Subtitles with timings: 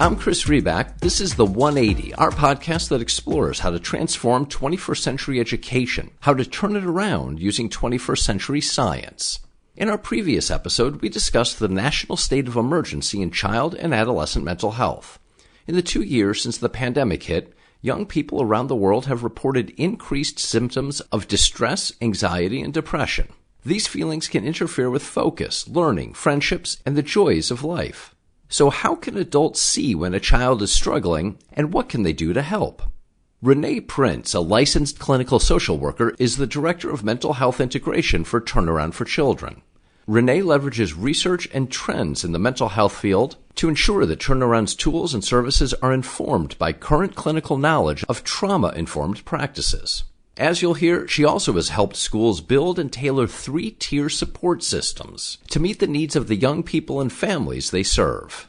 [0.00, 1.00] I'm Chris Riback.
[1.00, 6.34] This is The 180, our podcast that explores how to transform 21st century education, how
[6.34, 9.40] to turn it around using 21st century science.
[9.74, 14.44] In our previous episode, we discussed the national state of emergency in child and adolescent
[14.44, 15.18] mental health.
[15.66, 17.52] In the two years since the pandemic hit,
[17.82, 23.32] young people around the world have reported increased symptoms of distress, anxiety, and depression.
[23.64, 28.14] These feelings can interfere with focus, learning, friendships, and the joys of life.
[28.48, 32.32] So, how can adults see when a child is struggling, and what can they do
[32.32, 32.82] to help?
[33.42, 38.40] Renee Prince, a licensed clinical social worker, is the Director of Mental Health Integration for
[38.40, 39.60] Turnaround for Children.
[40.06, 45.12] Renee leverages research and trends in the mental health field to ensure that Turnaround's tools
[45.12, 50.04] and services are informed by current clinical knowledge of trauma informed practices.
[50.38, 55.38] As you'll hear, she also has helped schools build and tailor three tier support systems
[55.50, 58.48] to meet the needs of the young people and families they serve.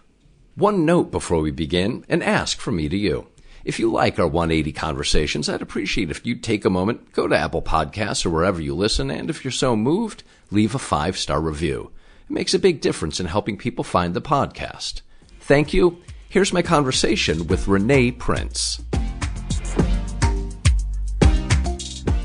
[0.53, 3.27] One note before we begin, and ask from me to you.
[3.65, 7.35] If you like our 180 conversations, I'd appreciate if you'd take a moment, go to
[7.35, 10.21] Apple Podcasts or wherever you listen, and if you're so moved,
[10.51, 11.89] leave a five star review.
[12.29, 15.01] It makes a big difference in helping people find the podcast.
[15.39, 16.03] Thank you.
[16.27, 18.79] Here's my conversation with Renee Prince.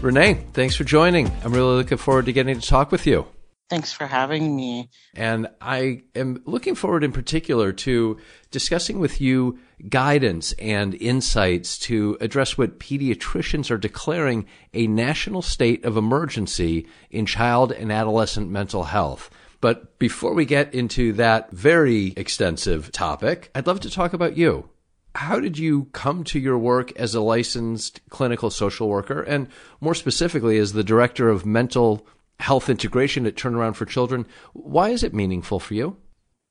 [0.04, 1.32] Renee, thanks for joining.
[1.42, 3.26] I'm really looking forward to getting to talk with you.
[3.70, 4.90] Thanks for having me.
[5.14, 8.18] And I am looking forward in particular to
[8.50, 15.86] discussing with you guidance and insights to address what pediatricians are declaring a national state
[15.86, 19.30] of emergency in child and adolescent mental health.
[19.62, 24.68] But before we get into that very extensive topic, I'd love to talk about you
[25.14, 29.22] how did you come to your work as a licensed clinical social worker?
[29.22, 29.48] And
[29.80, 32.06] more specifically as the director of mental
[32.40, 35.96] health integration at turnaround for children why is it meaningful for you?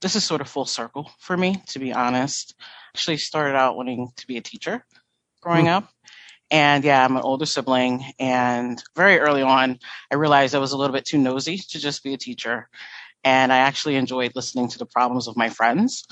[0.01, 2.55] This is sort of full circle for me to be honest.
[2.95, 4.85] Actually started out wanting to be a teacher
[5.41, 5.73] growing hmm.
[5.73, 5.89] up.
[6.49, 8.05] And yeah i'm an older sibling.
[8.17, 9.77] And very early on
[10.11, 12.69] i realized i was a little bit too nosy to just be a teacher.
[13.25, 16.05] And i actually enjoyed listening to the problems of my friends.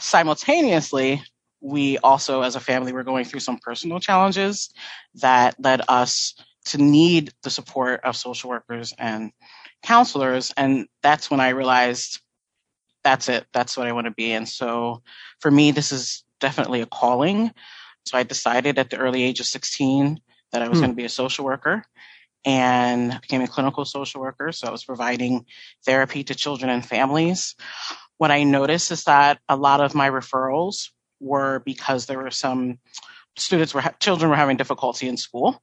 [0.00, 1.22] Simultaneously
[1.60, 4.70] we also, as a family, were going through some personal challenges
[5.16, 6.34] that led us
[6.66, 9.32] to need the support of social workers and
[9.82, 10.52] counselors.
[10.56, 12.20] And that's when I realized
[13.04, 13.46] that's it.
[13.52, 14.32] That's what I want to be.
[14.32, 15.02] And so
[15.40, 17.52] for me, this is definitely a calling.
[18.06, 20.20] So I decided at the early age of 16
[20.52, 20.84] that I was hmm.
[20.84, 21.84] going to be a social worker
[22.44, 24.52] and became a clinical social worker.
[24.52, 25.46] So I was providing
[25.84, 27.54] therapy to children and families.
[28.16, 30.90] What I noticed is that a lot of my referrals
[31.20, 32.78] were because there were some
[33.36, 35.62] students were children were having difficulty in school.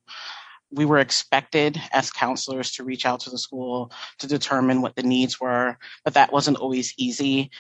[0.72, 5.04] We were expected as counselors to reach out to the school to determine what the
[5.04, 7.52] needs were, but that wasn't always easy.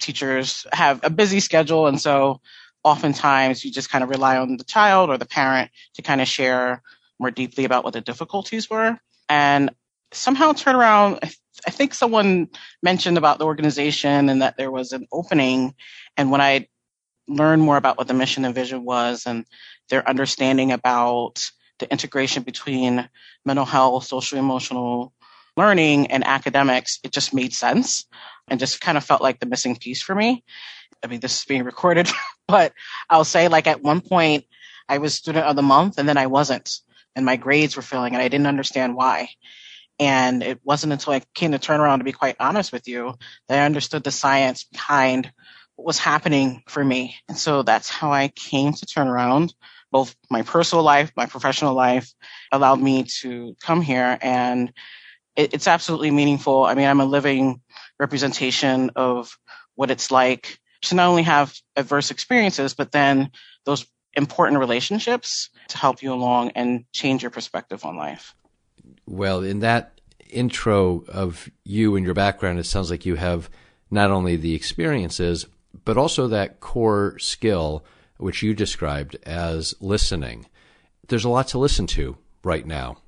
[0.00, 2.40] Teachers have a busy schedule, and so
[2.82, 6.28] oftentimes you just kind of rely on the child or the parent to kind of
[6.28, 6.82] share
[7.18, 8.98] more deeply about what the difficulties were.
[9.28, 9.70] And
[10.12, 11.18] somehow Turnaround.
[11.66, 12.48] I think someone
[12.82, 15.74] mentioned about the organization and that there was an opening.
[16.16, 16.68] And when I
[17.26, 19.44] learn more about what the mission and vision was and
[19.88, 23.08] their understanding about the integration between
[23.44, 25.12] mental health, social emotional
[25.56, 28.06] learning, and academics, it just made sense
[28.48, 30.44] and just kind of felt like the missing piece for me.
[31.02, 32.08] I mean, this is being recorded,
[32.48, 32.72] but
[33.08, 34.44] I'll say like at one point
[34.88, 36.70] I was student of the month and then I wasn't
[37.16, 39.28] and my grades were failing and I didn't understand why.
[40.00, 43.14] And it wasn't until I came to Turnaround to be quite honest with you
[43.48, 45.30] that I understood the science behind
[45.76, 47.16] was happening for me.
[47.28, 49.52] And so that's how I came to Turnaround.
[49.90, 52.12] Both my personal life, my professional life
[52.50, 54.72] allowed me to come here and
[55.36, 56.64] it, it's absolutely meaningful.
[56.64, 57.60] I mean, I'm a living
[57.98, 59.36] representation of
[59.74, 63.30] what it's like to not only have adverse experiences, but then
[63.64, 68.34] those important relationships to help you along and change your perspective on life.
[69.06, 73.50] Well, in that intro of you and your background, it sounds like you have
[73.90, 75.46] not only the experiences,
[75.84, 77.84] but also that core skill
[78.16, 80.46] which you described as listening.
[81.08, 82.98] There's a lot to listen to right now.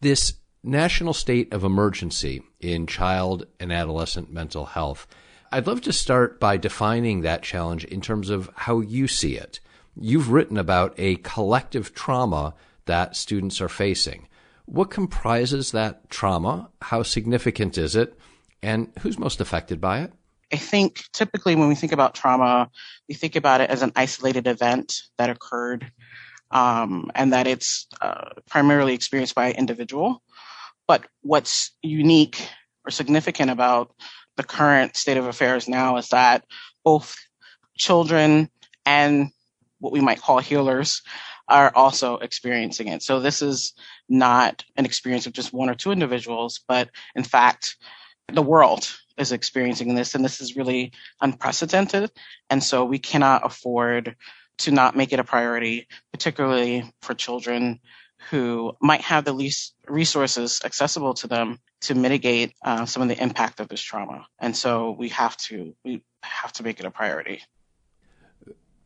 [0.00, 5.06] This national state of emergency in child and adolescent mental health.
[5.50, 9.60] I'd love to start by defining that challenge in terms of how you see it.
[10.00, 12.54] You've written about a collective trauma
[12.86, 14.28] that students are facing.
[14.64, 16.70] What comprises that trauma?
[16.80, 18.18] How significant is it?
[18.62, 20.12] And who's most affected by it?
[20.52, 22.70] I think typically when we think about trauma,
[23.08, 25.90] we think about it as an isolated event that occurred
[26.50, 30.22] um, and that it's uh, primarily experienced by an individual.
[30.86, 32.46] But what's unique
[32.84, 33.94] or significant about
[34.36, 36.44] the current state of affairs now is that
[36.84, 37.16] both
[37.78, 38.50] children
[38.84, 39.30] and
[39.78, 41.02] what we might call healers
[41.48, 43.02] are also experiencing it.
[43.02, 43.72] So this is
[44.08, 47.76] not an experience of just one or two individuals, but in fact,
[48.32, 48.88] the world
[49.18, 52.10] is experiencing this and this is really unprecedented.
[52.50, 54.16] And so we cannot afford
[54.58, 57.80] to not make it a priority, particularly for children
[58.30, 63.20] who might have the least resources accessible to them to mitigate uh, some of the
[63.20, 64.26] impact of this trauma.
[64.38, 67.42] And so we have to we have to make it a priority.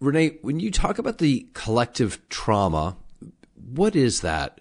[0.00, 2.96] Renee, when you talk about the collective trauma,
[3.54, 4.60] what is that?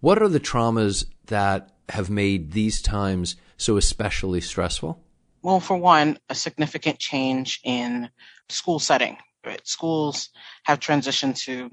[0.00, 5.04] What are the traumas that have made these times so especially stressful?
[5.42, 8.08] Well, for one, a significant change in
[8.48, 9.18] school setting.
[9.44, 9.60] Right?
[9.66, 10.30] Schools
[10.64, 11.70] have transitioned to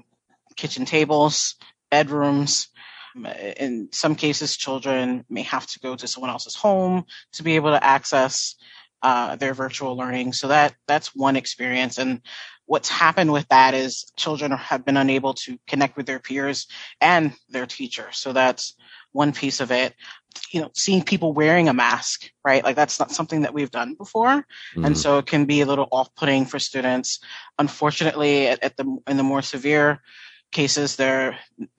[0.56, 1.56] kitchen tables,
[1.90, 2.68] bedrooms.
[3.56, 7.70] In some cases, children may have to go to someone else's home to be able
[7.70, 8.56] to access
[9.02, 10.32] uh, their virtual learning.
[10.32, 11.98] So that that's one experience.
[11.98, 12.20] And
[12.66, 16.66] what's happened with that is children have been unable to connect with their peers
[17.00, 18.08] and their teacher.
[18.12, 18.74] So that's
[19.16, 19.94] one piece of it.
[20.50, 22.62] You know, seeing people wearing a mask, right?
[22.62, 24.36] Like that's not something that we've done before.
[24.36, 24.84] Mm-hmm.
[24.84, 27.20] And so it can be a little off putting for students.
[27.58, 30.02] Unfortunately, at, at, the, in the more severe
[30.52, 31.38] cases, there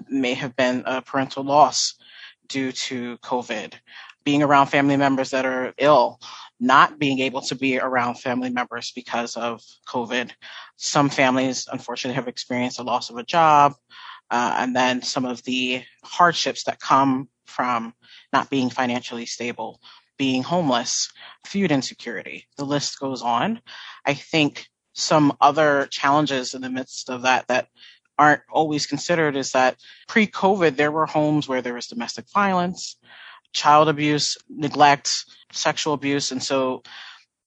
[0.10, 1.96] may have been a parental loss
[2.48, 3.74] due to COVID,
[4.24, 6.20] being around family members that are ill
[6.60, 10.32] not being able to be around family members because of COVID.
[10.76, 13.74] Some families, unfortunately, have experienced a loss of a job,
[14.30, 17.94] uh, and then some of the hardships that come from
[18.34, 19.80] not being financially stable,
[20.18, 21.12] being homeless,
[21.46, 22.48] food insecurity.
[22.58, 23.62] The list goes on.
[24.06, 27.68] I think some other challenges in the midst of that that
[28.18, 29.78] aren't always considered is that
[30.08, 32.98] pre-COVID, there were homes where there was domestic violence,
[33.54, 36.32] child abuse, neglect, sexual abuse.
[36.32, 36.82] And so,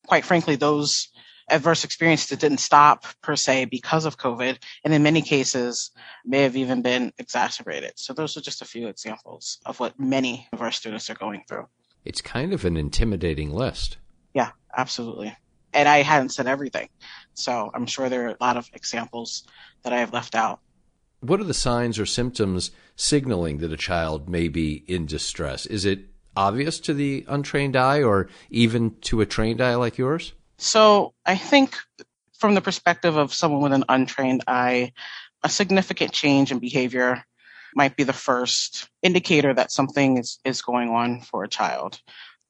[0.07, 1.09] quite frankly, those
[1.51, 5.91] adverse experiences that didn't stop per se because of COVID, and in many cases
[6.25, 7.93] may have even been exacerbated.
[7.97, 11.45] So those are just a few examples of what many of our students are going
[11.49, 11.67] through.
[12.05, 13.99] It's kind of an intimidating list.
[14.35, 15.37] Yeah, absolutely.
[15.73, 16.89] And I hadn't said everything.
[17.35, 19.45] So I'm sure there are a lot of examples
[19.83, 20.61] that I have left out.
[21.21, 25.67] What are the signs or symptoms signaling that a child may be in distress?
[25.67, 26.07] Is it
[26.37, 30.33] obvious to the untrained eye or even to a trained eye like yours?
[30.61, 31.75] So I think
[32.39, 34.93] from the perspective of someone with an untrained eye,
[35.43, 37.25] a significant change in behavior
[37.75, 41.99] might be the first indicator that something is, is going on for a child.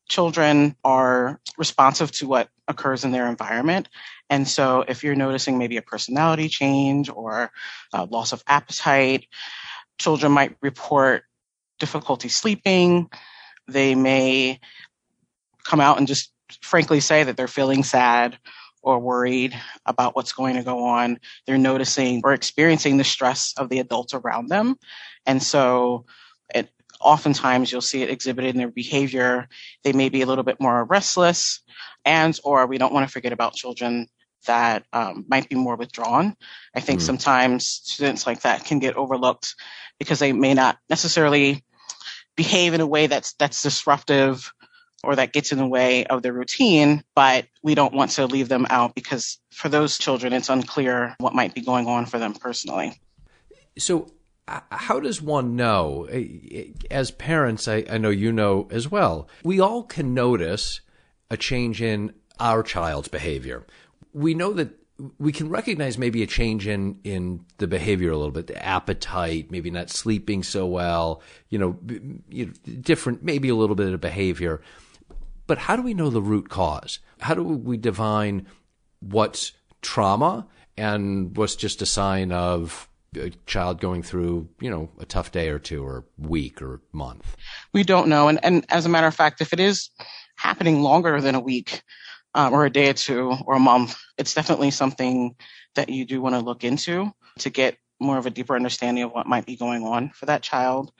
[0.08, 3.88] Children are responsive to what occurs in their environment.
[4.28, 7.52] And so if you're noticing maybe a personality change or
[7.92, 9.26] loss of appetite,
[10.00, 11.22] children might report
[11.78, 13.08] difficulty sleeping,
[13.68, 14.58] they may
[15.64, 18.38] come out and just frankly say that they're feeling sad
[18.82, 21.18] or worried about what's going to go on.
[21.46, 24.76] They're noticing or experiencing the stress of the adults around them.
[25.26, 26.06] And so
[26.54, 26.70] it,
[27.00, 29.48] oftentimes you'll see it exhibited in their behavior.
[29.84, 31.60] They may be a little bit more restless
[32.04, 34.06] and or we don't want to forget about children
[34.46, 36.34] that um, might be more withdrawn.
[36.74, 37.02] I think mm.
[37.02, 39.54] sometimes students like that can get overlooked
[39.98, 41.62] because they may not necessarily
[42.36, 44.50] behave in a way that's that's disruptive
[45.02, 48.48] or that gets in the way of their routine, but we don't want to leave
[48.48, 52.34] them out because for those children, it's unclear what might be going on for them
[52.34, 53.00] personally.
[53.78, 54.10] So,
[54.46, 56.08] uh, how does one know?
[56.12, 60.80] Uh, as parents, I, I know you know as well, we all can notice
[61.30, 63.64] a change in our child's behavior.
[64.12, 64.70] We know that
[65.18, 69.50] we can recognize maybe a change in in the behavior a little bit, the appetite,
[69.50, 71.78] maybe not sleeping so well, you know,
[72.28, 74.60] you know, different, maybe a little bit of behavior.
[75.50, 77.00] But how do we know the root cause?
[77.18, 78.46] How do we divine
[79.00, 79.50] what's
[79.82, 85.32] trauma and what's just a sign of a child going through, you know, a tough
[85.32, 87.36] day or two or week or month?
[87.72, 88.28] We don't know.
[88.28, 89.90] And, and as a matter of fact, if it is
[90.36, 91.82] happening longer than a week,
[92.32, 95.34] um, or a day or two or a month, it's definitely something
[95.74, 99.10] that you do want to look into to get more of a deeper understanding of
[99.10, 100.92] what might be going on for that child.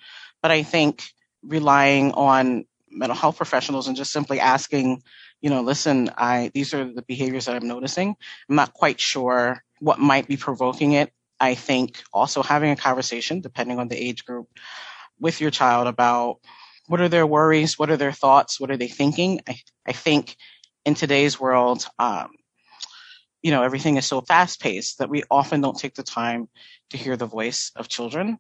[0.43, 1.05] But I think
[1.45, 5.03] relying on mental health professionals and just simply asking,
[5.41, 8.15] you know, listen, I these are the behaviors that I'm noticing.
[8.49, 11.13] I'm not quite sure what might be provoking it.
[11.39, 14.49] I think also having a conversation, depending on the age group,
[15.19, 16.39] with your child about
[16.89, 19.41] what are their worries, what are their thoughts, what are they thinking.
[19.49, 20.37] I, I think
[20.85, 22.31] in today's world, um,
[23.43, 26.49] you know, everything is so fast paced that we often don't take the time
[26.91, 28.39] to hear the voice of children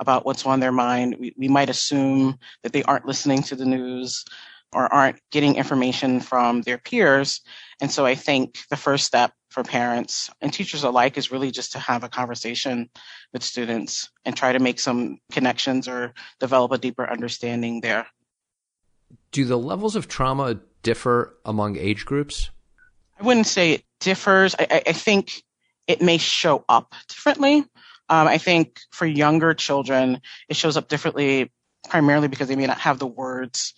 [0.00, 1.16] about what's on their mind.
[1.20, 4.24] We, we might assume that they aren't listening to the news,
[4.72, 7.40] or aren't getting information from their peers.
[7.80, 11.72] And so I think the first step for parents and teachers alike is really just
[11.72, 12.88] to have a conversation
[13.32, 18.06] with students and try to make some connections or develop a deeper understanding there.
[19.32, 22.50] Do the levels of trauma differ among age groups?
[23.18, 24.54] I wouldn't say it differs.
[24.56, 25.42] I, I think
[25.88, 27.64] it may show up differently.
[28.10, 31.50] Um, I think for younger children, it shows up differently
[31.88, 33.72] primarily because they may not have the words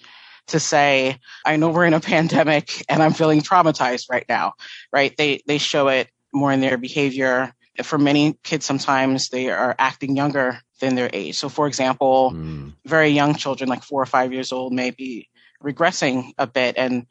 [0.49, 4.55] to say, I know we're in a pandemic and I'm feeling traumatized right now,
[4.93, 5.15] right?
[5.17, 7.53] They, they show it more in their behavior.
[7.83, 11.37] For many kids, sometimes they are acting younger than their age.
[11.37, 12.75] So, for example, mm.
[12.85, 15.29] very young children, like four or five years old, may be
[15.63, 17.07] regressing a bit and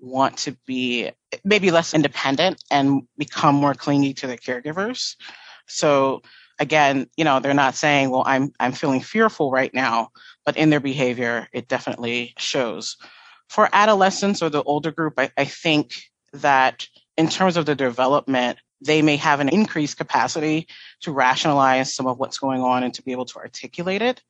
[0.00, 1.10] want to be
[1.44, 5.16] maybe less independent and become more clingy to their caregivers.
[5.66, 6.22] So
[6.58, 10.10] again, you know, they're not saying, well, I'm, I'm feeling fearful right now,
[10.44, 12.96] but in their behavior, it definitely shows.
[13.48, 15.94] For adolescents or the older group, I, I think
[16.32, 20.66] that in terms of the development, they may have an increased capacity
[21.02, 24.22] to rationalize some of what's going on and to be able to articulate it.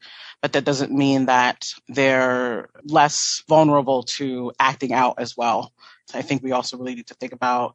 [0.43, 5.73] But that doesn't mean that they're less vulnerable to acting out as well.
[6.09, 7.75] So I think we also really need to think about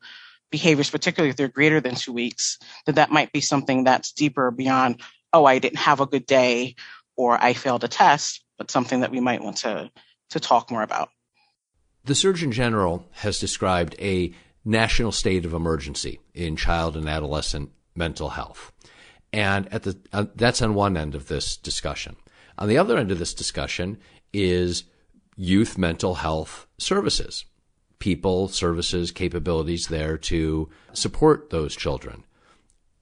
[0.52, 4.52] behaviors, particularly if they're greater than two weeks, that that might be something that's deeper
[4.52, 5.02] beyond,
[5.34, 6.76] oh, I didn't have a good day
[7.16, 9.92] or I failed a test, but something that we might want to,
[10.30, 11.10] to talk more about.
[12.06, 18.30] The Surgeon General has described a national state of emergency in child and adolescent mental
[18.30, 18.72] health.
[19.34, 22.16] And at the uh, that's on one end of this discussion.
[22.58, 23.98] On the other end of this discussion
[24.32, 24.86] is
[25.36, 27.46] youth mental health services
[28.00, 32.24] people, services, capabilities there to support those children.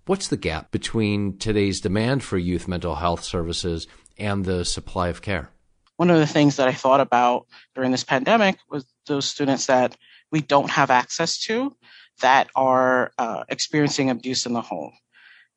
[0.06, 3.88] What's the gap between today's demand for youth mental health services
[4.18, 5.50] and the supply of care?
[5.98, 9.98] One of the things that I thought about during this pandemic was those students that
[10.32, 11.76] we don't have access to
[12.22, 14.94] that are uh, experiencing abuse in the home,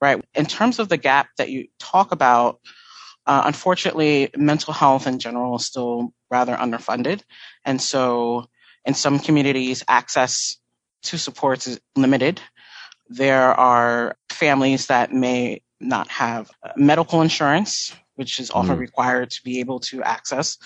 [0.00, 0.24] right?
[0.34, 2.60] In terms of the gap that you talk about,
[3.26, 7.22] uh, unfortunately, mental health in general is still rather underfunded.
[7.64, 8.48] And so
[8.88, 10.56] in some communities, access
[11.02, 12.40] to supports is limited.
[13.10, 18.80] There are families that may not have medical insurance, which is often mm.
[18.80, 20.56] required to be able to access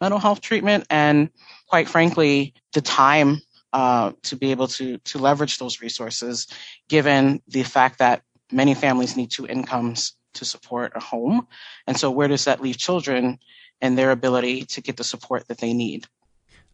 [0.00, 0.86] mental health treatment.
[0.88, 1.30] And
[1.68, 3.40] quite frankly, the time
[3.72, 6.46] uh, to be able to, to leverage those resources,
[6.88, 11.48] given the fact that many families need two incomes to support a home.
[11.88, 13.40] And so, where does that leave children
[13.80, 16.06] and their ability to get the support that they need?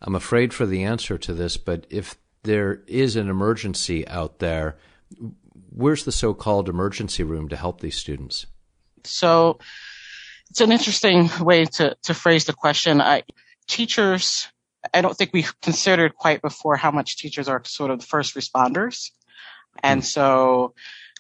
[0.03, 4.79] I'm afraid for the answer to this, but if there is an emergency out there,
[5.71, 8.47] where's the so called emergency room to help these students?
[9.05, 9.59] So
[10.51, 13.01] it's an interesting way to, to phrase the question.
[13.01, 13.23] I,
[13.69, 14.49] teachers,
[14.95, 18.35] I don't think we've considered quite before how much teachers are sort of the first
[18.35, 19.11] responders.
[19.83, 20.05] And mm.
[20.05, 20.75] so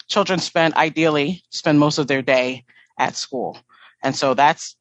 [0.08, 2.64] children spend, ideally, spend most of their day
[2.98, 3.58] at school.
[4.02, 4.76] And so that's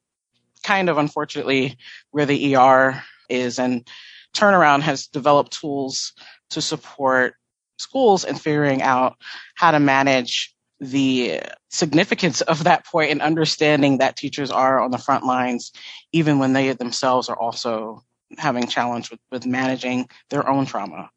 [0.62, 1.78] kind of unfortunately
[2.10, 3.58] where the ER is.
[3.58, 3.88] And
[4.34, 6.12] Turnaround has developed tools
[6.50, 7.34] to support
[7.78, 9.16] schools in figuring out
[9.54, 14.98] how to manage the significance of that point and understanding that teachers are on the
[14.98, 15.72] front lines,
[16.12, 18.02] even when they themselves are also
[18.38, 21.10] having challenge with, with managing their own trauma.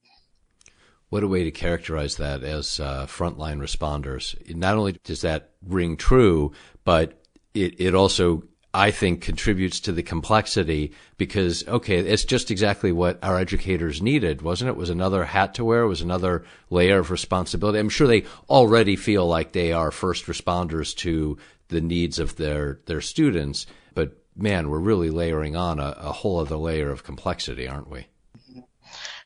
[1.10, 4.36] What a way to characterize that as uh, frontline responders.
[4.53, 6.53] Not only does that ring true,
[6.84, 7.22] but
[7.53, 8.43] it, it also
[8.74, 14.42] I think contributes to the complexity because, okay, it's just exactly what our educators needed,
[14.42, 14.75] wasn't it?
[14.75, 17.77] Was another hat to wear, was another layer of responsibility.
[17.77, 21.38] I'm sure they already feel like they are first responders to
[21.68, 26.39] the needs of their, their students, but man, we're really layering on a, a whole
[26.39, 28.08] other layer of complexity, aren't we?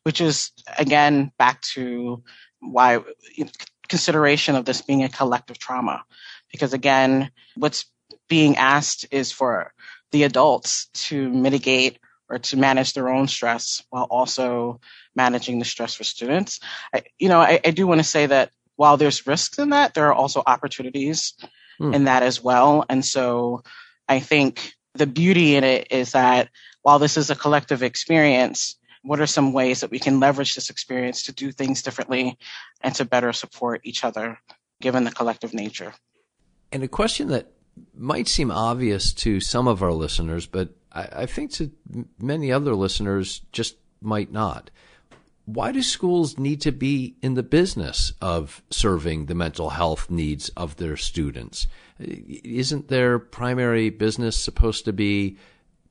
[0.04, 2.22] Which is, again, back to
[2.60, 3.00] why
[3.88, 6.04] consideration of this being a collective trauma.
[6.52, 7.86] Because again, what's
[8.28, 9.74] being asked is for
[10.12, 14.80] the adults to mitigate or to manage their own stress while also
[15.16, 16.60] managing the stress for students.
[16.94, 19.94] I, you know, I, I do want to say that while there's risks in that,
[19.94, 21.34] there are also opportunities
[21.80, 21.94] mm.
[21.94, 22.86] in that as well.
[22.90, 23.64] And so
[24.08, 26.50] I think the beauty in it is that
[26.82, 30.70] while this is a collective experience, what are some ways that we can leverage this
[30.70, 32.38] experience to do things differently
[32.82, 34.40] and to better support each other
[34.82, 35.94] given the collective nature?
[36.72, 37.52] And a question that
[37.96, 41.72] might seem obvious to some of our listeners, but I, I think to
[42.20, 44.70] many other listeners just might not.
[45.46, 50.50] Why do schools need to be in the business of serving the mental health needs
[50.50, 51.68] of their students?
[52.00, 55.38] Isn't their primary business supposed to be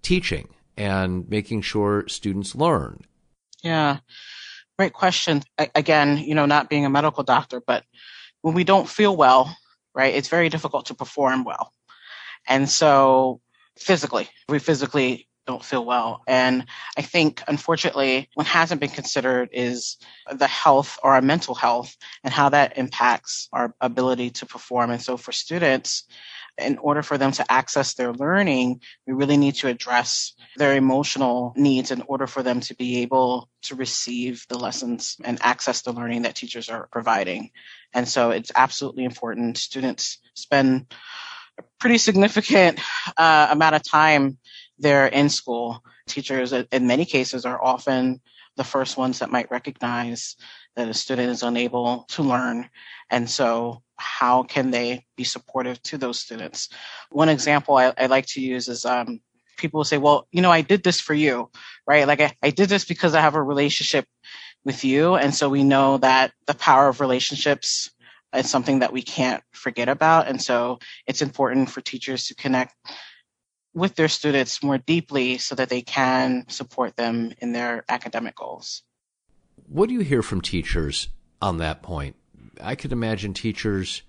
[0.03, 3.01] teaching and making sure students learn?
[3.63, 3.99] Yeah,
[4.79, 5.43] great question.
[5.59, 7.85] I, again, you know, not being a medical doctor, but
[8.43, 9.57] when we don't feel well,
[9.95, 11.73] right, it's very difficult to perform well.
[12.47, 13.41] And so
[13.79, 16.23] physically, we physically don't feel well.
[16.27, 19.97] And I think, unfortunately, what hasn't been considered is
[20.31, 24.91] the health or our mental health and how that impacts our ability to perform.
[24.91, 26.05] And so for students,
[26.59, 31.53] in order for them to access their learning, we really need to address their emotional
[31.57, 35.93] needs in order for them to be able to receive the lessons and access the
[35.93, 37.51] learning that teachers are providing.
[37.93, 39.59] And so it's absolutely important.
[39.59, 40.87] Students spend
[41.59, 42.81] a pretty significant
[43.17, 44.39] uh, amount of time
[44.79, 45.83] there in school.
[46.07, 48.21] Teachers, in many cases, are often
[48.57, 50.37] the first ones that might recognize
[50.77, 52.69] that a student is unable to learn.
[53.11, 56.69] And so how can they be supportive to those students?
[57.11, 59.21] One example I, I like to use is um,
[59.57, 61.51] people will say, well, you know, I did this for you,
[61.87, 62.07] right?
[62.07, 64.07] Like I, I did this because I have a relationship
[64.65, 65.15] with you.
[65.15, 67.91] And so we know that the power of relationships
[68.39, 70.29] is something that we can't forget about.
[70.29, 72.75] And so it's important for teachers to connect
[73.75, 78.83] with their students more deeply so that they can support them in their academic goals.
[79.69, 81.09] What do you hear from teachers
[81.43, 82.17] on that point?
[82.61, 84.03] I could imagine teachers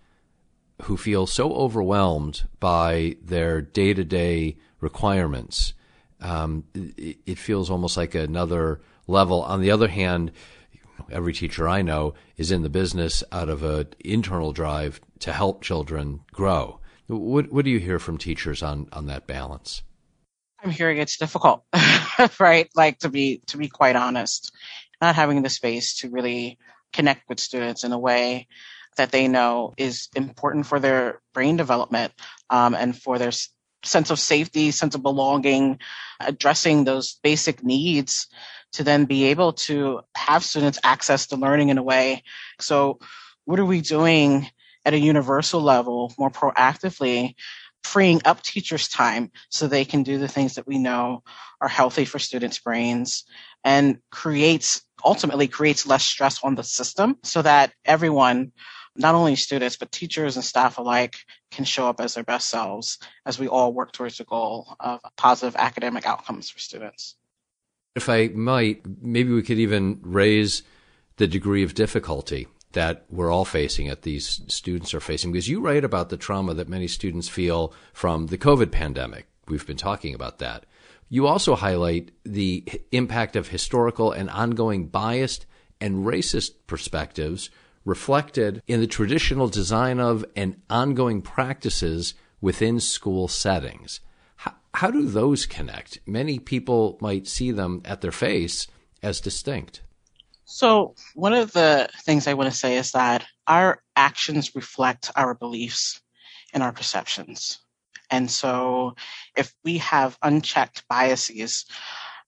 [0.84, 5.74] who feel so overwhelmed by their day to day requirements.
[6.22, 9.42] Um, it, it, feels almost like another level.
[9.44, 10.32] On the other hand,
[11.12, 15.62] every teacher I know is in the business out of an internal drive to help
[15.62, 16.80] children grow.
[17.08, 19.82] What, what do you hear from teachers on, on that balance?
[20.64, 21.64] I'm hearing it's difficult,
[22.40, 22.68] right?
[22.76, 24.52] Like to be to be quite honest,
[25.02, 26.58] not having the space to really
[26.94, 28.48] connect with students in a way
[28.98, 32.12] that they know is important for their brain development
[32.50, 33.32] um, and for their
[33.84, 35.80] sense of safety, sense of belonging,
[36.20, 38.28] addressing those basic needs
[38.74, 42.24] to then be able to have students access to learning in a way.
[42.60, 43.00] So,
[43.46, 44.48] what are we doing
[44.86, 47.36] at a universal level more proactively?
[47.84, 51.24] freeing up teachers' time so they can do the things that we know
[51.62, 53.24] are healthy for students' brains
[53.64, 58.52] and creates ultimately creates less stress on the system so that everyone
[58.96, 61.18] not only students but teachers and staff alike
[61.52, 65.00] can show up as their best selves as we all work towards the goal of
[65.16, 67.16] positive academic outcomes for students.
[67.98, 70.62] If I might, maybe we could even raise
[71.16, 75.60] the degree of difficulty that we're all facing, that these students are facing, because you
[75.62, 79.26] write about the trauma that many students feel from the COVID pandemic.
[79.48, 80.68] We've been talking about that.
[81.10, 85.48] You also highlight the impact of historical and ongoing biased
[85.82, 87.50] and racist perspectives
[87.84, 94.02] reflected in the traditional design of and ongoing practices within school settings.
[94.78, 95.98] How, do those connect?
[96.06, 98.68] Many people might see them at their face
[99.02, 99.82] as distinct.
[100.46, 105.34] So, one of the things I want to say is that our actions reflect our
[105.34, 106.00] beliefs
[106.54, 107.58] and our perceptions.
[108.12, 108.94] And so,
[109.36, 111.66] if we have unchecked biases,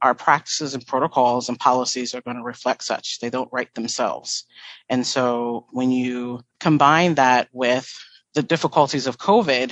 [0.02, 3.20] our practices and protocols and policies are going to reflect such.
[3.20, 4.46] They don't write themselves.
[4.90, 7.94] And so, when you combine that with
[8.34, 9.72] the difficulties of COVID,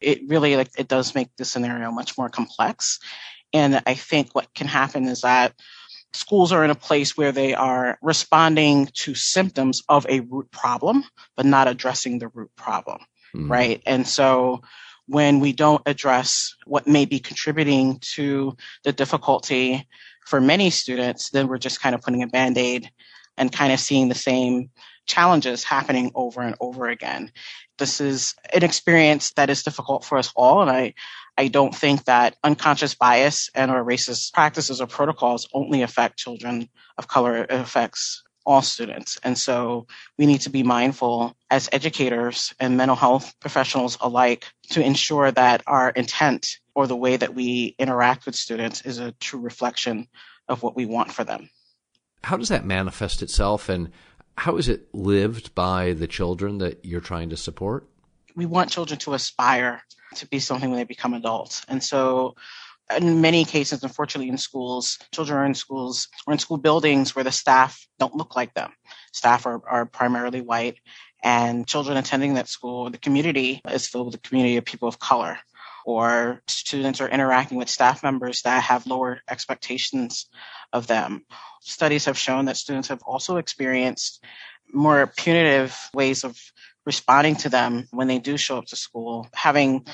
[0.00, 2.98] it really like it does make the scenario much more complex.
[3.52, 5.54] And I think what can happen is that
[6.12, 11.04] schools are in a place where they are responding to symptoms of a root problem,
[11.36, 12.98] but not addressing the root problem.
[13.34, 13.50] Mm.
[13.50, 13.82] Right.
[13.86, 14.62] And so
[15.06, 19.86] when we don't address what may be contributing to the difficulty
[20.26, 22.90] for many students, then we're just kind of putting a band aid
[23.36, 24.70] and kind of seeing the same
[25.06, 27.30] challenges happening over and over again.
[27.78, 30.62] This is an experience that is difficult for us all.
[30.62, 30.94] And I,
[31.36, 36.68] I don't think that unconscious bias and or racist practices or protocols only affect children
[36.98, 37.42] of color.
[37.42, 39.18] It affects all students.
[39.22, 44.80] And so we need to be mindful as educators and mental health professionals alike to
[44.80, 49.40] ensure that our intent or the way that we interact with students is a true
[49.40, 50.06] reflection
[50.48, 51.50] of what we want for them.
[52.22, 53.90] How does that manifest itself and
[54.36, 57.86] how is it lived by the children that you're trying to support?
[58.34, 59.82] We want children to aspire
[60.16, 61.64] to be something when they become adults.
[61.68, 62.36] And so
[62.94, 67.24] in many cases, unfortunately, in schools, children are in schools or in school buildings where
[67.24, 68.72] the staff don't look like them.
[69.12, 70.76] Staff are, are primarily white,
[71.22, 74.98] and children attending that school, the community is filled with a community of people of
[74.98, 75.38] color.
[75.86, 80.28] Or students are interacting with staff members that have lower expectations
[80.72, 81.24] of them.
[81.60, 84.22] Studies have shown that students have also experienced
[84.72, 86.36] more punitive ways of
[86.84, 89.86] responding to them when they do show up to school, having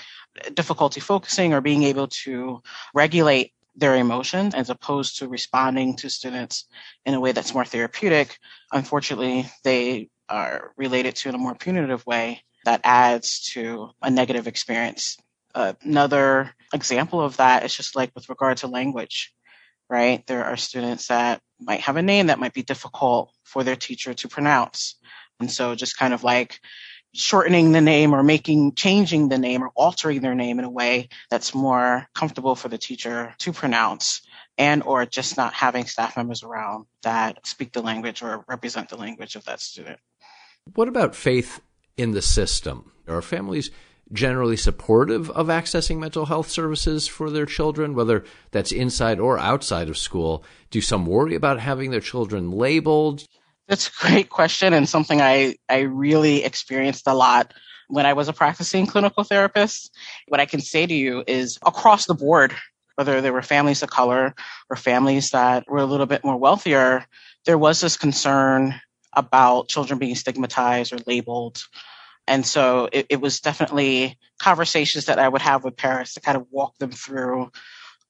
[0.54, 2.62] difficulty focusing or being able to
[2.94, 6.64] regulate their emotions as opposed to responding to students
[7.04, 8.38] in a way that's more therapeutic.
[8.72, 14.46] Unfortunately, they are related to in a more punitive way that adds to a negative
[14.46, 15.18] experience.
[15.54, 19.34] Another example of that is just like with regard to language,
[19.88, 20.26] right?
[20.26, 24.14] There are students that might have a name that might be difficult for their teacher
[24.14, 24.96] to pronounce.
[25.40, 26.60] And so just kind of like
[27.14, 31.08] shortening the name or making changing the name or altering their name in a way
[31.30, 34.22] that's more comfortable for the teacher to pronounce
[34.56, 38.96] and or just not having staff members around that speak the language or represent the
[38.96, 39.98] language of that student.
[40.74, 41.60] What about faith
[41.96, 42.92] in the system?
[43.08, 43.70] Are families
[44.12, 49.88] generally supportive of accessing mental health services for their children, whether that's inside or outside
[49.88, 50.44] of school?
[50.70, 53.26] Do some worry about having their children labeled?
[53.68, 57.54] That's a great question and something I, I really experienced a lot
[57.88, 59.94] when I was a practicing clinical therapist.
[60.28, 62.54] What I can say to you is across the board,
[62.96, 64.34] whether there were families of color
[64.68, 67.06] or families that were a little bit more wealthier,
[67.44, 68.80] there was this concern
[69.14, 71.62] about children being stigmatized or labeled.
[72.26, 76.36] And so it, it was definitely conversations that I would have with parents to kind
[76.36, 77.50] of walk them through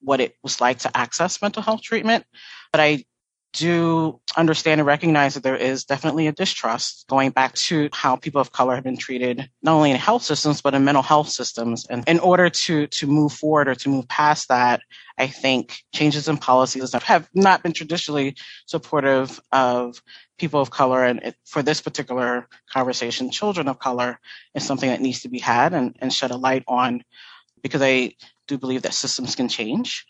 [0.01, 2.25] what it was like to access mental health treatment.
[2.71, 3.05] But I
[3.53, 8.41] do understand and recognize that there is definitely a distrust going back to how people
[8.41, 11.85] of color have been treated, not only in health systems, but in mental health systems.
[11.87, 14.81] And in order to, to move forward or to move past that,
[15.17, 18.35] I think changes in policies have not been traditionally
[18.65, 20.01] supportive of
[20.39, 21.05] people of color.
[21.05, 24.19] And it, for this particular conversation, children of color
[24.55, 27.03] is something that needs to be had and, and shed a light on
[27.61, 28.13] because I
[28.47, 30.05] do believe that systems can change,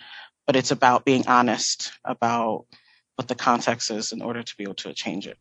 [0.47, 2.65] but it's about being honest about
[3.15, 5.38] what the context is in order to be able to change it.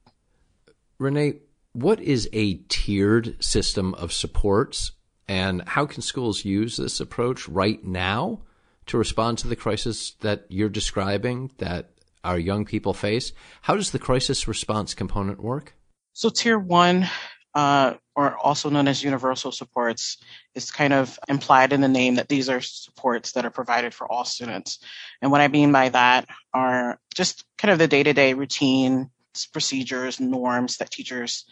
[0.99, 1.41] Renee,
[1.73, 4.93] what is a tiered system of supports
[5.27, 8.41] and how can schools use this approach right now
[8.87, 11.91] to respond to the crisis that you're describing that
[12.25, 13.33] our young people face?
[13.63, 15.75] How does the crisis response component work?
[16.13, 17.09] So, tier one
[17.55, 20.19] uh, or also known as universal supports,
[20.55, 24.11] is kind of implied in the name that these are supports that are provided for
[24.11, 24.79] all students.
[25.21, 29.11] And what I mean by that are just kind of the day to day routine
[29.53, 31.47] procedures, norms that teachers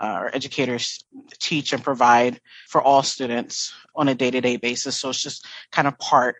[0.00, 1.04] uh, or educators
[1.38, 4.98] teach and provide for all students on a day to day basis.
[4.98, 6.36] So it's just kind of part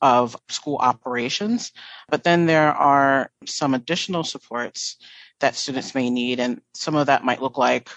[0.00, 1.72] of school operations.
[2.08, 4.96] But then there are some additional supports
[5.40, 7.90] that students may need, and some of that might look like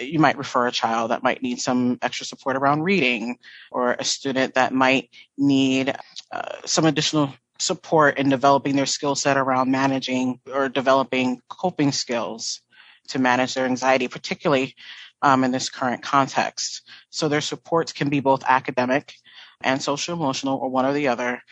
[0.00, 3.38] you might refer a child that might need some extra support around reading
[3.70, 5.94] or a student that might need
[6.32, 12.60] uh, some additional support in developing their skill set around managing or developing coping skills
[13.08, 14.74] to manage their anxiety, particularly
[15.22, 16.82] um, in this current context.
[17.10, 19.14] So their supports can be both academic
[19.60, 21.42] and social emotional or one or the other.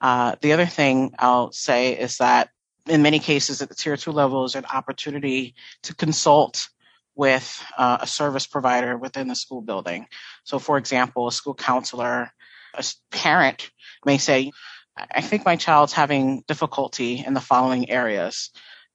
[0.00, 2.48] Uh, the other thing I'll say is that
[2.88, 6.68] in many cases at the tier two level is an opportunity to consult
[7.14, 10.06] with uh, a service provider within the school building.
[10.44, 12.32] So, for example, a school counselor,
[12.74, 13.70] a parent
[14.04, 14.50] may say,
[14.96, 18.50] I think my child's having difficulty in the following areas.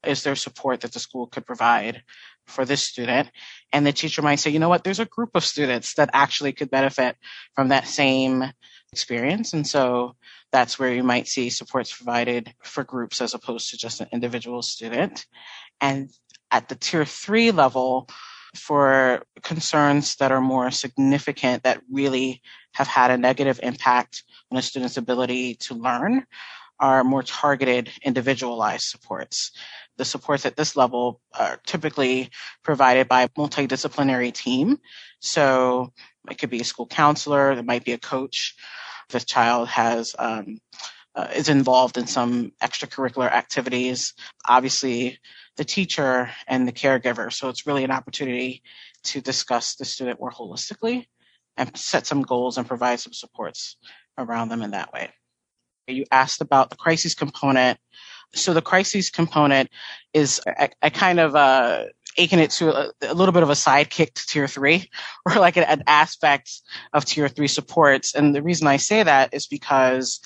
[0.06, 2.03] Is there support that the school could provide
[2.45, 3.30] for this student?
[3.73, 6.53] And the teacher might say, you know what, there's a group of students that actually
[6.53, 7.17] could benefit
[7.56, 8.43] from that same
[8.91, 9.53] experience.
[9.53, 10.15] And so
[10.51, 14.62] that's where you might see supports provided for groups as opposed to just an individual
[14.62, 15.25] student.
[15.82, 16.10] And
[16.52, 18.08] at the tier three level
[18.56, 22.42] for concerns that are more significant that really
[22.74, 26.26] have had a negative impact on a student's ability to learn
[26.80, 29.52] are more targeted individualized supports.
[29.98, 32.30] The supports at this level are typically
[32.64, 34.78] provided by a multidisciplinary team.
[35.20, 35.92] So
[36.30, 38.56] it could be a school counselor, there might be a coach.
[39.14, 40.60] A child has um,
[41.16, 44.14] uh, is involved in some extracurricular activities,
[44.48, 45.18] obviously
[45.58, 47.32] the teacher and the caregiver.
[47.34, 48.63] So it's really an opportunity
[49.06, 51.08] to discuss the student more holistically
[51.58, 53.78] and set some goals and provide some supports
[54.17, 55.10] around them in that way.
[55.88, 57.80] You asked about the crises component.
[58.34, 59.70] So the crises component
[60.13, 61.86] is I, I kind of uh,
[62.17, 64.89] akin it to a, a, little bit of a sidekick to tier three
[65.26, 66.52] or like an, an aspect
[66.93, 68.13] of tier three supports.
[68.13, 70.20] And the reason I say that is because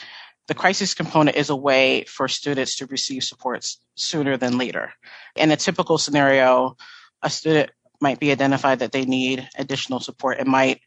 [0.52, 4.92] the crisis component is a way for students to receive supports sooner than later.
[5.38, 6.76] In a typical scenario,
[7.22, 10.82] a student might be identified that they need additional support and might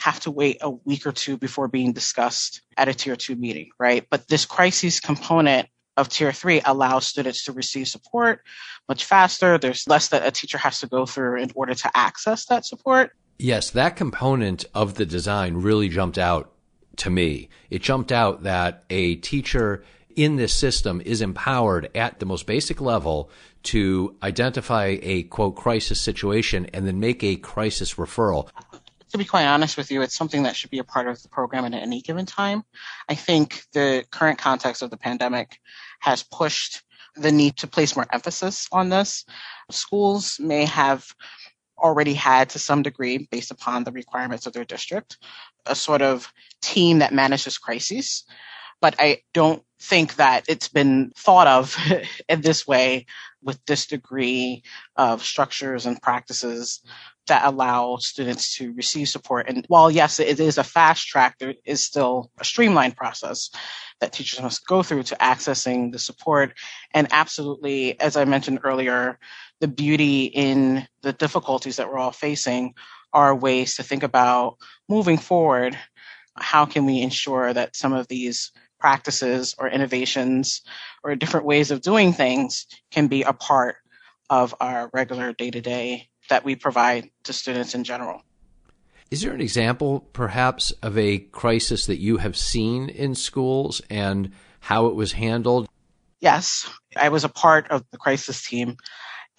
[0.00, 3.70] have to wait a week or two before being discussed at a tier two meeting,
[3.78, 4.04] right?
[4.10, 8.40] But this crisis component of tier three allows students to receive support
[8.88, 9.58] much faster.
[9.58, 13.12] There's less that a teacher has to go through in order to access that support.
[13.38, 16.50] Yes, that component of the design really jumped out
[16.98, 17.48] to me.
[17.70, 19.84] It jumped out that a teacher
[20.16, 23.30] in this system is empowered at the most basic level
[23.64, 28.48] to identify a quote crisis situation and then make a crisis referral.
[29.10, 31.28] To be quite honest with you, it's something that should be a part of the
[31.28, 32.64] program at any given time.
[33.08, 35.60] I think the current context of the pandemic
[36.00, 36.82] has pushed
[37.16, 39.24] the need to place more emphasis on this.
[39.70, 41.14] Schools may have
[41.78, 45.18] already had to some degree, based upon the requirements of their district,
[45.66, 46.32] a sort of
[46.62, 48.24] team that manages crises.
[48.80, 51.76] But I don't think that it's been thought of
[52.28, 53.06] in this way
[53.42, 54.62] with this degree
[54.96, 56.80] of structures and practices
[57.26, 59.48] that allow students to receive support.
[59.48, 63.50] And while yes, it is a fast track, there is still a streamlined process
[64.00, 66.52] that teachers must go through to accessing the support.
[66.92, 69.18] And absolutely, as I mentioned earlier,
[69.60, 72.74] the beauty in the difficulties that we're all facing
[73.12, 74.56] are ways to think about
[74.88, 75.78] moving forward.
[76.36, 80.60] How can we ensure that some of these practices or innovations
[81.02, 83.76] or different ways of doing things can be a part
[84.28, 88.22] of our regular day to day that we provide to students in general.
[89.10, 94.32] Is there an example, perhaps, of a crisis that you have seen in schools and
[94.60, 95.68] how it was handled?
[96.20, 98.76] Yes, I was a part of the crisis team,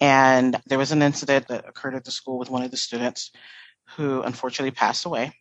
[0.00, 3.30] and there was an incident that occurred at the school with one of the students
[3.96, 5.32] who unfortunately passed away.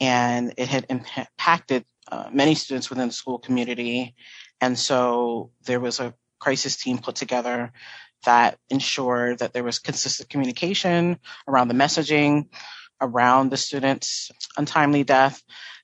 [0.00, 4.14] And it had impacted uh, many students within the school community.
[4.60, 7.72] And so there was a crisis team put together
[8.24, 12.48] that ensured that there was consistent communication around the messaging,
[13.00, 15.42] around the student's untimely death,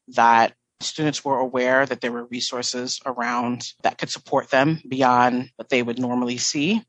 [0.09, 5.69] that students were aware that there were resources around that could support them beyond what
[5.69, 6.83] they would normally see.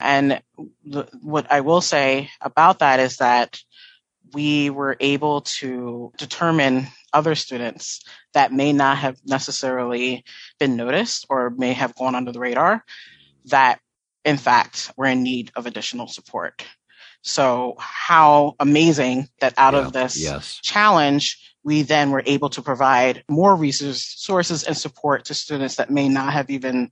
[0.00, 0.42] And
[0.84, 3.60] the, what I will say about that is that
[4.32, 8.02] we were able to determine other students
[8.32, 10.24] that may not have necessarily
[10.58, 12.84] been noticed or may have gone under the radar
[13.46, 13.78] that
[14.24, 16.64] in fact were in need of additional support.
[17.22, 20.60] So how amazing that out yeah, of this yes.
[20.62, 26.08] challenge, we then were able to provide more resources and support to students that may
[26.08, 26.90] not have even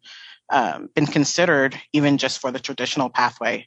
[0.52, 3.66] um, been considered even just for the traditional pathway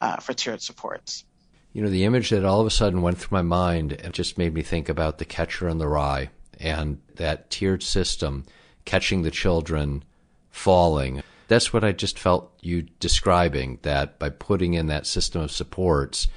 [0.00, 1.24] uh, for tiered supports.
[1.72, 4.36] You know, the image that all of a sudden went through my mind it just
[4.36, 8.44] made me think about the catcher in the rye and that tiered system
[8.84, 10.04] catching the children
[10.50, 11.22] falling.
[11.48, 16.28] That's what I just felt you describing that by putting in that system of supports,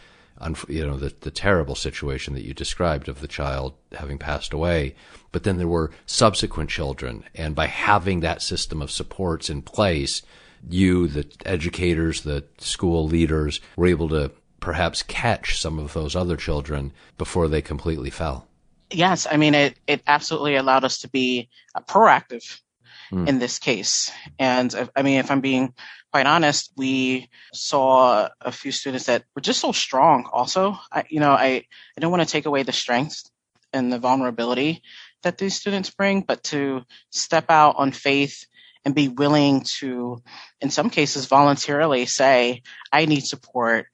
[0.67, 4.95] you know, the, the terrible situation that you described of the child having passed away.
[5.31, 7.23] But then there were subsequent children.
[7.35, 10.21] And by having that system of supports in place,
[10.69, 16.35] you, the educators, the school leaders were able to perhaps catch some of those other
[16.35, 18.47] children before they completely fell.
[18.91, 19.77] Yes, I mean it.
[19.85, 22.59] It absolutely allowed us to be uh, proactive
[23.11, 23.27] mm.
[23.27, 24.11] in this case.
[24.39, 25.73] And uh, I mean, if I'm being
[26.11, 30.27] quite honest, we saw a few students that were just so strong.
[30.31, 31.65] Also, I, you know, I
[31.95, 33.29] I don't want to take away the strength
[33.73, 34.81] and the vulnerability
[35.23, 38.45] that these students bring, but to step out on faith
[38.85, 40.21] and be willing to,
[40.61, 43.87] in some cases, voluntarily say, "I need support."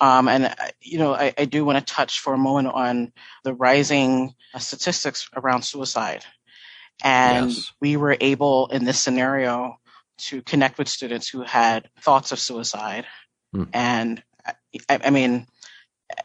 [0.00, 3.12] Um, and, uh, you know, I, I do want to touch for a moment on
[3.44, 6.24] the rising uh, statistics around suicide.
[7.04, 7.72] And yes.
[7.80, 9.76] we were able in this scenario
[10.22, 13.06] to connect with students who had thoughts of suicide.
[13.52, 13.64] Hmm.
[13.72, 14.22] And
[14.88, 15.46] I, I mean,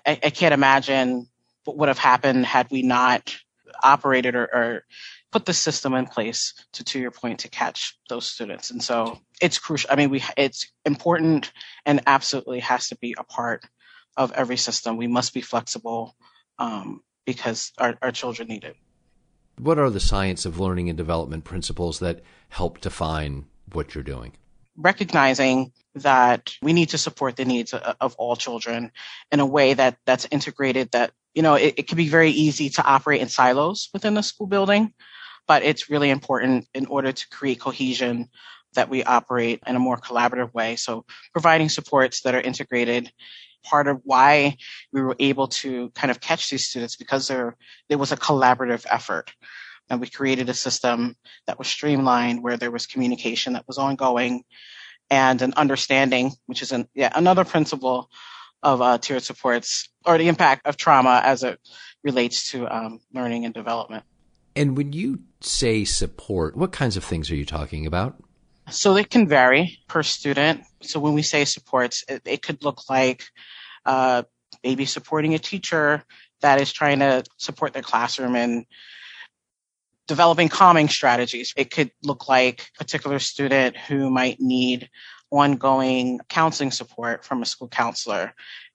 [0.06, 1.28] I, I, can't imagine
[1.66, 3.36] what would have happened had we not
[3.84, 4.84] operated or, or
[5.32, 8.72] put the system in place to, to your point, to catch those students.
[8.72, 9.90] And so it's crucial.
[9.92, 11.52] I mean, we, it's important
[11.86, 13.66] and absolutely has to be a part
[14.16, 14.98] of every system.
[14.98, 16.16] We must be flexible
[16.60, 18.78] um, because our, our children need it.
[19.60, 24.34] What are the science of learning and development principles that help define what you're doing?
[24.78, 28.92] Recognizing that we need to support the needs of, all children
[29.32, 32.70] in a way that that's integrated that you know it, it can be very easy
[32.70, 34.94] to operate in silos within the school building
[35.48, 38.30] but it's really important in order to create cohesion
[38.76, 40.76] that we operate in a more collaborative way.
[40.76, 43.12] So providing supports that are integrated.
[43.64, 44.58] Part of why
[44.94, 47.58] we were able to kind of catch these students because there,
[47.90, 49.34] there was a collaborative effort.
[49.90, 54.44] And we created a system that was streamlined where there was communication that was ongoing
[55.10, 58.10] and an understanding, which is an, yeah, another principle
[58.64, 61.60] of uh, tiered supports or the impact of trauma as it
[62.04, 64.04] relates to um, learning and development.
[64.56, 68.16] And when you say support, what kinds of things are you talking about?
[68.70, 70.64] So they can vary per student.
[70.82, 73.24] So when we say supports, it, it could look like
[73.86, 74.24] uh,
[74.64, 76.04] maybe supporting a teacher
[76.42, 78.66] that is trying to support their classroom and
[80.08, 81.54] developing calming strategies.
[81.56, 84.90] It could look like a particular student who might need
[85.30, 88.34] ongoing counseling support from a school counselor.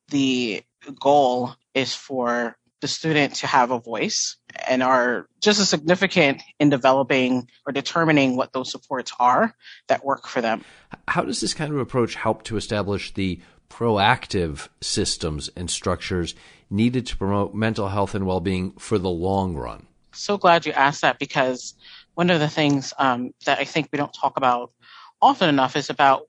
[0.08, 0.62] The
[1.00, 6.68] goal is for the student to have a voice and are just as significant in
[6.68, 9.54] developing or determining what those supports are
[9.86, 10.64] that work for them.
[11.08, 13.40] How does this kind of approach help to establish the
[13.70, 16.34] proactive systems and structures
[16.68, 19.86] needed to promote mental health and well-being for the long run?
[20.12, 21.74] So glad you asked that because
[22.14, 24.72] one of the things um, that I think we don't talk about
[25.20, 26.22] often enough is about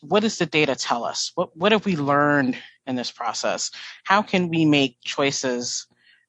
[0.00, 1.32] what does the data tell us?
[1.34, 3.70] What what have we learned in this process?
[4.04, 5.86] How can we make choices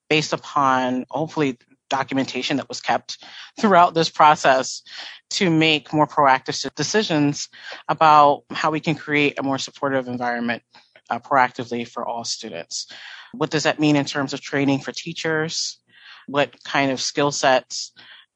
[0.10, 1.58] based upon hopefully
[1.90, 3.24] documentation that was kept
[3.60, 4.82] throughout this process
[5.30, 7.50] to make more proactive decisions
[7.88, 10.64] about how we can create a more supportive environment
[11.10, 12.88] uh, proactively for all students.
[13.34, 15.80] What does that mean in terms of training for teachers?
[16.28, 17.92] What kind of skill sets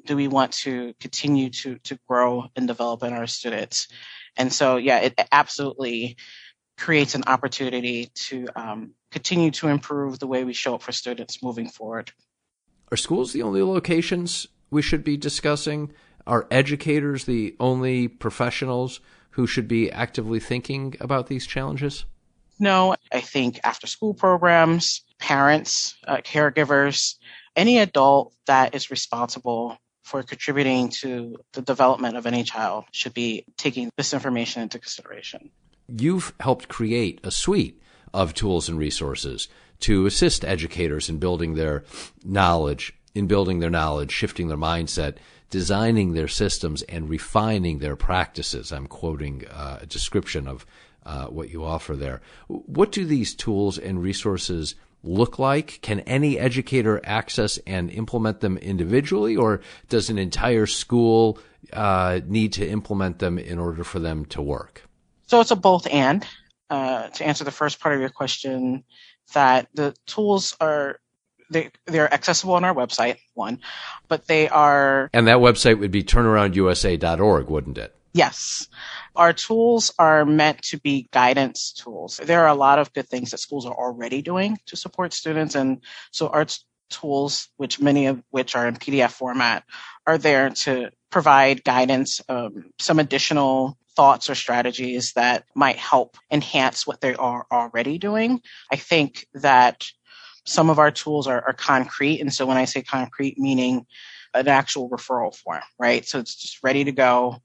[0.06, 3.88] do we want to continue to, to grow and develop in our students?
[4.36, 6.18] And so, yeah, it absolutely
[6.78, 11.44] creates an opportunity to um, continue to improve the way we show up for students
[11.44, 12.12] moving forward.
[12.92, 15.94] Are schools the only locations we should be discussing?
[16.26, 19.00] Are educators the only professionals
[19.32, 22.06] who should be actively thinking about these challenges?
[22.60, 27.16] No, I think after school programs, parents, uh, caregivers,
[27.56, 33.46] any adult that is responsible for contributing to the development of any child should be
[33.58, 35.52] taking this information into consideration.
[35.88, 37.82] You've helped create a suite
[38.14, 39.48] of tools and resources
[39.82, 41.84] to assist educators in building their
[42.24, 45.18] knowledge, in building their knowledge, shifting their mindset,
[45.50, 48.72] designing their systems, and refining their practices.
[48.72, 50.66] I'm quoting uh, a description of
[51.06, 52.22] uh, what you offer there.
[52.48, 55.80] What do these tools and resources look like?
[55.82, 61.40] Can any educator access and implement them individually, or does an entire school
[61.74, 64.84] uh, need to implement them in order for them to work?
[65.28, 66.26] So it's a both and.
[66.70, 68.86] Uh, to answer the first part of your question,
[69.34, 71.00] that the tools are
[71.50, 73.60] they they're accessible on our website, one,
[74.08, 77.96] but they are And that website would be turnaroundusa.org, wouldn't it?
[78.14, 78.68] Yes.
[79.16, 82.20] Our tools are meant to be guidance tools.
[82.24, 85.56] There are a lot of good things that schools are already doing to support students.
[85.56, 86.56] And so our t-
[86.90, 89.64] tools, which many of which are in PDF format,
[90.08, 96.88] are there to provide guidance, um, some additional thoughts or strategies that might help enhance
[96.88, 98.42] what they are already doing.
[98.72, 99.86] I think that
[100.46, 102.22] some of our tools are, are concrete.
[102.22, 103.86] And so when I say concrete, meaning
[104.34, 106.06] an actual referral form, right?
[106.06, 107.42] So it's just ready to go.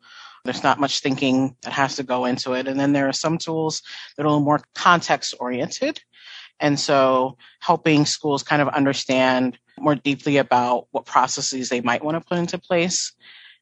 [0.46, 2.66] There's not much thinking that has to go into it.
[2.68, 3.82] And then there are some tools
[4.16, 6.00] that are a little more context oriented.
[6.60, 12.16] And so helping schools kind of understand more deeply about what processes they might want
[12.16, 13.12] to put into place.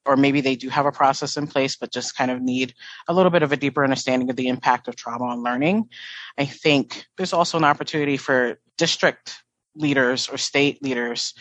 [0.07, 2.75] Or maybe they do have a process in place, but just kind of need
[3.09, 5.89] a little bit of a deeper understanding of the impact of trauma on learning.
[6.37, 9.35] I think there's also an opportunity for district
[9.75, 11.35] leaders or state leaders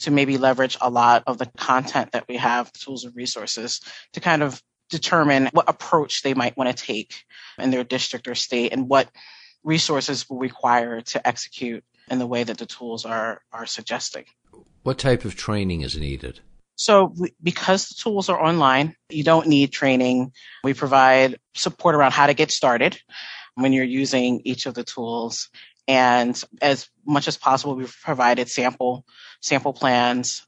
[0.00, 3.80] to maybe leverage a lot of the content that we have, tools and resources
[4.12, 7.24] to kind of determine what approach they might want to take
[7.58, 9.08] in their district or state and what
[9.64, 14.24] resources will require to execute in the way that the tools are are suggesting.
[14.82, 16.40] What type of training is needed?
[16.76, 20.32] So because the tools are online, you don't need training.
[20.62, 22.98] We provide support around how to get started
[23.56, 25.50] when you're using each of the tools.
[25.88, 29.04] And as much as possible, we've provided sample
[29.40, 30.46] sample plans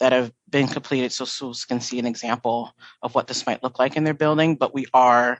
[0.00, 3.78] that have been completed so schools can see an example of what this might look
[3.78, 4.56] like in their building.
[4.56, 5.38] But we are,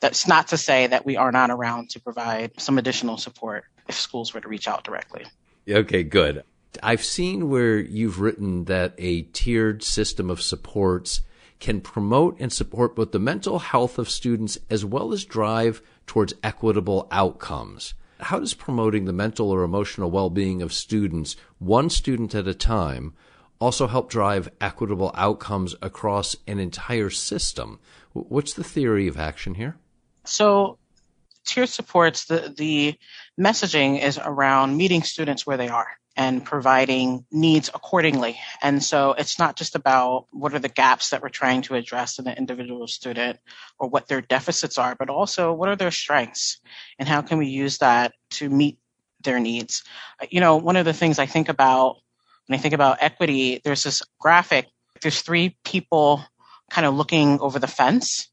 [0.00, 3.94] that's not to say that we are not around to provide some additional support if
[3.94, 5.24] schools were to reach out directly.
[5.68, 6.42] Okay, good.
[6.82, 11.22] I've seen where you've written that a tiered system of supports
[11.60, 16.34] can promote and support both the mental health of students as well as drive towards
[16.42, 17.94] equitable outcomes.
[18.20, 22.54] How does promoting the mental or emotional well being of students, one student at a
[22.54, 23.14] time,
[23.60, 27.80] also help drive equitable outcomes across an entire system.
[28.12, 29.76] What's the theory of action here?
[30.24, 30.78] So,
[31.46, 32.94] tier supports the, the
[33.40, 38.36] messaging is around meeting students where they are and providing needs accordingly.
[38.60, 42.18] And so it's not just about what are the gaps that we're trying to address
[42.18, 43.38] in an individual student
[43.78, 46.58] or what their deficits are, but also what are their strengths
[46.98, 48.78] and how can we use that to meet
[49.22, 49.84] their needs.
[50.28, 51.98] You know, one of the things I think about
[52.48, 54.68] when I think about equity, there's this graphic.
[55.02, 56.24] There's three people
[56.70, 58.28] kind of looking over the fence,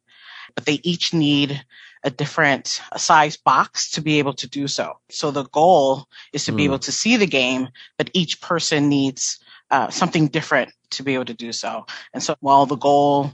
[0.55, 1.63] but they each need
[2.03, 4.99] a different size box to be able to do so.
[5.09, 6.57] So the goal is to mm.
[6.57, 6.69] be hmm.
[6.71, 9.39] able to see the game, but each person needs
[9.69, 11.85] uh, something different to be able to do so.
[12.13, 13.33] And so while the goal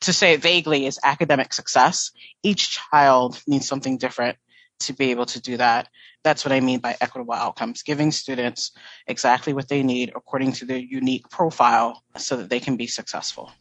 [0.00, 2.10] to say it vaguely is academic success,
[2.42, 4.38] each child needs something different
[4.80, 5.88] to be able to do that.
[6.24, 8.72] That's what I mean by equitable outcomes, giving students
[9.06, 13.52] exactly what they need according to their unique profile so that they can be successful.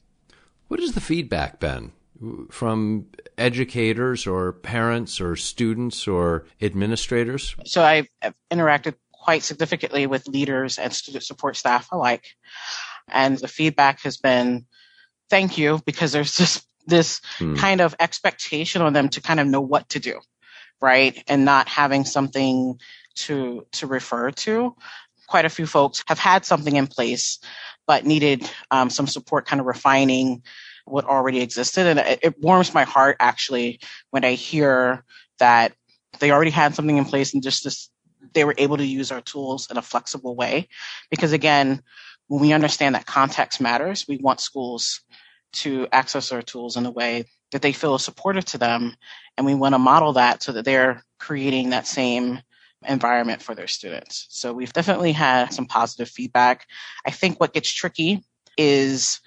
[0.67, 1.91] What has the feedback been
[2.49, 3.05] from
[3.37, 7.55] educators or parents or students or administrators?
[7.65, 8.07] So I've
[8.51, 12.25] interacted quite significantly with leaders and student support staff alike.
[13.09, 14.65] And the feedback has been
[15.29, 17.55] thank you because there's just this hmm.
[17.55, 20.19] kind of expectation on them to kind of know what to do,
[20.81, 21.23] right?
[21.27, 22.79] And not having something
[23.15, 24.75] to to refer to.
[25.27, 27.39] Quite a few folks have had something in place,
[27.85, 30.43] but needed um, some support, kind of refining
[30.85, 31.85] what already existed.
[31.85, 33.79] And it, it warms my heart actually
[34.11, 35.03] when I hear
[35.39, 35.73] that
[36.19, 37.89] they already had something in place and just this
[38.33, 40.67] they were able to use our tools in a flexible way.
[41.09, 41.81] Because again,
[42.27, 45.01] when we understand that context matters, we want schools
[45.53, 48.95] to access our tools in a way that they feel is supportive to them.
[49.37, 52.41] And we want to model that so that they're creating that same
[52.87, 54.27] environment for their students.
[54.29, 56.67] So we've definitely had some positive feedback.
[57.05, 58.23] I think what gets tricky
[58.57, 59.19] is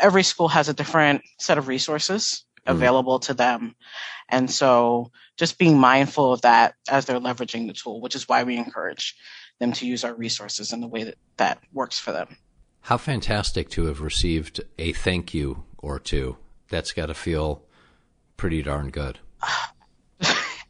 [0.00, 2.72] every school has a different set of resources mm.
[2.72, 3.74] available to them.
[4.28, 8.42] And so just being mindful of that as they're leveraging the tool, which is why
[8.44, 9.16] we encourage
[9.58, 12.36] them to use our resources in the way that that works for them.
[12.82, 16.38] How fantastic to have received a thank you or two.
[16.70, 17.62] That's got to feel
[18.36, 19.18] pretty darn good.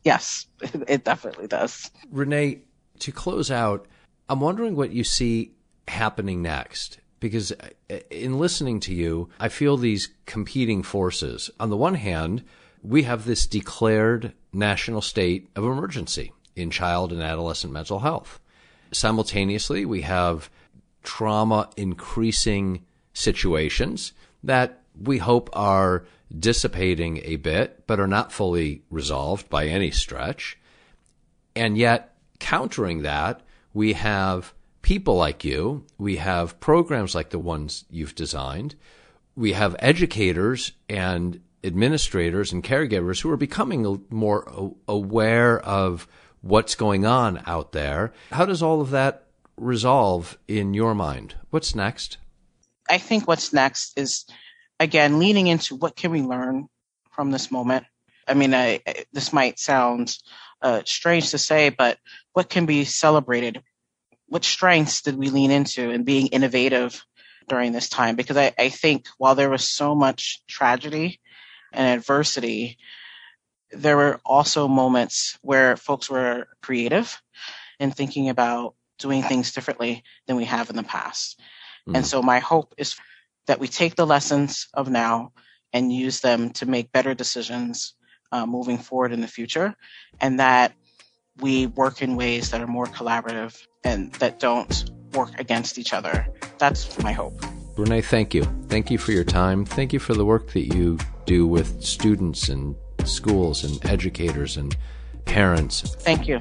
[0.05, 0.47] yes,
[0.89, 1.91] it definitely does.
[2.11, 2.63] Renee,
[2.99, 3.87] to close out,
[4.29, 5.53] I'm wondering what you see
[5.87, 6.99] happening next.
[7.21, 11.51] Because uh, in listening to you, I feel these competing forces.
[11.61, 12.43] On the one hand,
[12.83, 18.41] we have this declared national state of emergency in child and adolescent mental health.
[18.93, 20.51] Simultaneously, we have
[21.03, 26.05] trauma increasing situations that we hope are
[26.37, 30.59] dissipating a bit, but are not fully resolved by any stretch.
[31.57, 33.43] And yet, countering that,
[33.75, 38.77] we have people like you, we have programs like the ones you've designed,
[39.37, 46.09] we have educators and administrators and caregivers who are becoming more aware of
[46.41, 48.13] what's going on out there.
[48.33, 49.27] How does all of that
[49.57, 51.35] resolve in your mind?
[51.51, 52.19] What's next?
[52.89, 54.25] I think what's next is
[54.81, 56.67] again leaning into what can we learn
[57.13, 57.85] from this moment.
[58.27, 60.17] I mean, I, I, this might sound
[60.63, 61.99] uh, strange to say, but
[62.33, 63.63] what can be celebrated?
[64.27, 67.05] What strengths did we lean into in being innovative
[67.49, 68.17] during this time?
[68.17, 71.21] Because I, I think while there was so much tragedy
[71.73, 72.79] and adversity,
[73.73, 77.21] there were also moments where folks were creative
[77.79, 81.41] in thinking about doing things differently than we have in the past.
[81.89, 81.97] Mm.
[81.97, 82.97] And so my hope is
[83.47, 85.33] that we take the lessons of now
[85.73, 87.95] and use them to make better decisions
[88.33, 89.75] uh, moving forward in the future,
[90.21, 90.73] and that
[91.41, 96.27] we work in ways that are more collaborative and that don't work against each other.
[96.59, 97.45] That's my hope.
[97.77, 98.45] Renee, thank you.
[98.69, 99.65] Thank you for your time.
[99.65, 104.77] Thank you for the work that you do with students and schools and educators and
[105.25, 105.81] parents.
[105.81, 106.41] Thank you.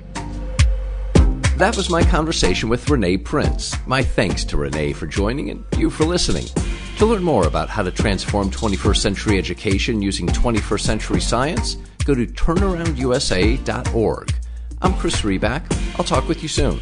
[1.58, 3.76] That was my conversation with Renee Prince.
[3.86, 6.45] My thanks to Renee for joining and you for listening.
[7.00, 12.14] To learn more about how to transform 21st century education using 21st century science, go
[12.14, 14.34] to turnaroundusa.org.
[14.82, 15.64] I'm Chris Riback.
[15.97, 16.82] I'll talk with you soon.